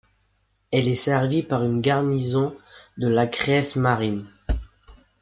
[0.71, 2.57] Elle est servie par une garnison
[2.97, 4.25] de la Kriegsmarine.